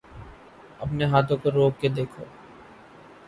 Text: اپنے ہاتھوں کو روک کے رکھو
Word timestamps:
اپنے 0.79 1.05
ہاتھوں 1.11 1.37
کو 1.41 1.49
روک 1.51 1.73
کے 1.81 1.87
رکھو 1.97 2.23